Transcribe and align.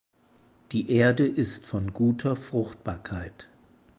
Die 0.71 0.89
Erde 0.91 1.27
ist 1.27 1.67
von 1.67 1.93
guter 1.93 2.35
Fruchtbarkeit. 2.35 3.47